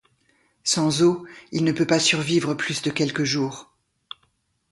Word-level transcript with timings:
Sans 0.63 1.03
eau, 1.03 1.27
il 1.51 1.63
ne 1.63 1.71
peut 1.71 1.85
pas 1.85 1.99
survivre 1.99 2.55
plus 2.55 2.81
de 2.81 2.89
quelques 2.89 3.21
jours. 3.23 3.71